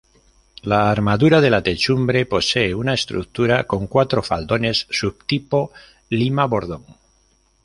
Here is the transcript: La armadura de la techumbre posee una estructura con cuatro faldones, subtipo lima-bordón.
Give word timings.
La 0.63 0.89
armadura 0.89 1.41
de 1.41 1.51
la 1.51 1.61
techumbre 1.61 2.25
posee 2.25 2.73
una 2.73 2.95
estructura 2.95 3.65
con 3.67 3.85
cuatro 3.85 4.23
faldones, 4.23 4.87
subtipo 4.89 5.71
lima-bordón. 6.09 6.85